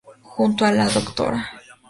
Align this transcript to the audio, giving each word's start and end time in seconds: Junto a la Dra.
Junto 0.23 0.65
a 0.65 0.71
la 0.71 0.87
Dra. 0.89 1.45